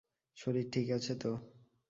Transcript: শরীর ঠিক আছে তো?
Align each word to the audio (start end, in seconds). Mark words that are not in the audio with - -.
শরীর 0.37 0.65
ঠিক 0.71 0.87
আছে 0.91 1.13
তো? 1.15 1.31